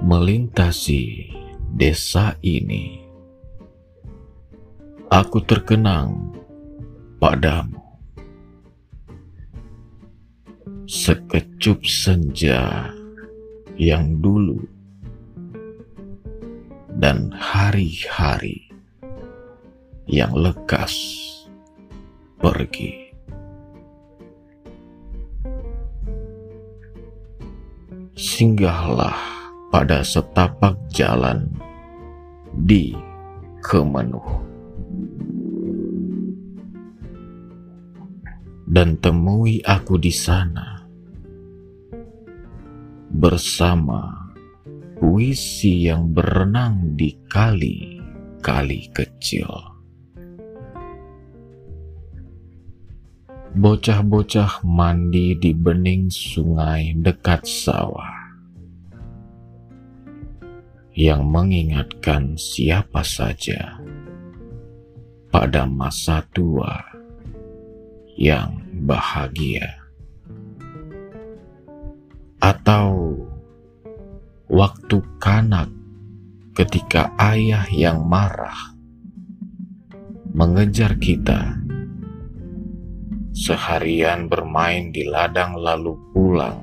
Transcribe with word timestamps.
melintasi 0.00 1.28
desa 1.76 2.32
ini, 2.40 3.04
aku 5.12 5.44
terkenang 5.44 6.32
padamu. 7.20 7.76
Sekecup 10.90 11.86
senja 11.86 12.90
yang 13.78 14.18
dulu 14.18 14.58
dan 16.98 17.30
hari-hari 17.30 18.66
yang 20.10 20.34
lekas 20.34 20.96
pergi. 22.42 23.14
Singgahlah 28.18 29.39
pada 29.70 30.02
setapak 30.02 30.74
jalan 30.90 31.46
di 32.50 32.90
Kemenuh. 33.62 34.42
Dan 38.70 38.98
temui 38.98 39.62
aku 39.62 39.98
di 39.98 40.10
sana 40.14 40.82
bersama 43.10 44.30
puisi 44.98 45.86
yang 45.90 46.10
berenang 46.14 46.94
di 46.94 47.14
kali-kali 47.26 48.90
kecil. 48.90 49.50
Bocah-bocah 53.50 54.62
mandi 54.62 55.34
di 55.34 55.50
bening 55.50 56.06
sungai 56.06 56.94
dekat 56.94 57.42
sawah 57.42 58.09
yang 61.00 61.24
mengingatkan 61.24 62.36
siapa 62.36 63.00
saja 63.00 63.80
pada 65.32 65.64
masa 65.64 66.20
tua 66.36 66.76
yang 68.20 68.60
bahagia. 68.84 69.80
Atau 72.36 73.16
waktu 74.52 75.00
kanak 75.16 75.72
ketika 76.52 77.16
ayah 77.16 77.64
yang 77.72 78.04
marah 78.04 78.76
mengejar 80.36 81.00
kita. 81.00 81.56
Seharian 83.32 84.28
bermain 84.28 84.92
di 84.92 85.08
ladang 85.08 85.56
lalu 85.56 85.96
pulang 86.12 86.60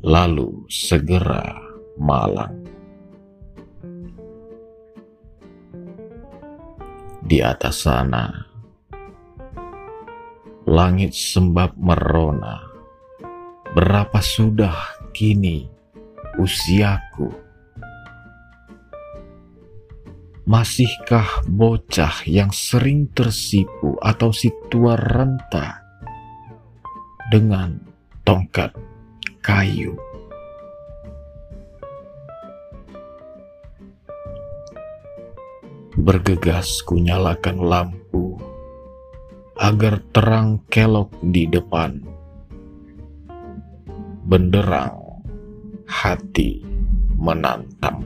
lalu 0.00 0.64
segera 0.72 1.52
malang 2.00 2.63
di 7.24 7.40
atas 7.40 7.88
sana 7.88 8.28
langit 10.68 11.16
sembab 11.16 11.76
merona 11.76 12.60
berapa 13.72 14.20
sudah 14.20 14.76
kini 15.12 15.68
usiaku. 16.36 17.32
Masihkah 20.44 21.48
bocah 21.48 22.20
yang 22.28 22.52
sering 22.52 23.08
tersipu 23.16 23.96
atau 24.04 24.28
si 24.28 24.52
tua 24.68 24.92
renta 24.92 25.80
dengan 27.32 27.80
tongkat 28.28 28.76
kayu? 29.40 29.96
Bergegas 36.04 36.84
kunyalakan 36.84 37.64
lampu 37.64 38.36
agar 39.56 40.04
terang 40.12 40.60
kelok 40.68 41.08
di 41.24 41.48
depan. 41.48 41.96
Benderang 44.28 45.00
hati 45.88 46.60
menantang. 47.16 48.04